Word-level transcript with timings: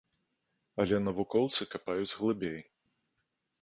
Але 0.85 0.97
навукоўцы 1.09 1.61
капаюць 1.77 2.13
глыбей. 2.19 2.61